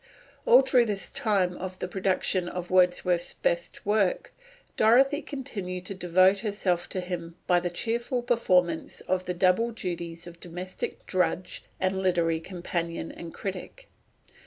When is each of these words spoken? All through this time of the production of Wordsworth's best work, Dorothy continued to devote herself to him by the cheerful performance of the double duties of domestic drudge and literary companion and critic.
All 0.47 0.61
through 0.61 0.85
this 0.85 1.11
time 1.11 1.55
of 1.57 1.77
the 1.77 1.87
production 1.87 2.49
of 2.49 2.71
Wordsworth's 2.71 3.35
best 3.35 3.85
work, 3.85 4.33
Dorothy 4.75 5.21
continued 5.21 5.85
to 5.85 5.93
devote 5.93 6.39
herself 6.39 6.89
to 6.89 7.01
him 7.01 7.35
by 7.45 7.59
the 7.59 7.69
cheerful 7.69 8.23
performance 8.23 9.01
of 9.01 9.25
the 9.25 9.35
double 9.35 9.69
duties 9.69 10.25
of 10.25 10.39
domestic 10.39 11.05
drudge 11.05 11.63
and 11.79 12.01
literary 12.01 12.39
companion 12.39 13.11
and 13.11 13.31
critic. 13.31 13.89